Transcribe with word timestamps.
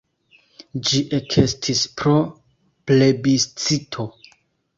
Ĝi 0.87 1.01
ekestis 1.17 1.81
pro 1.99 2.15
plebiscito. 2.89 4.09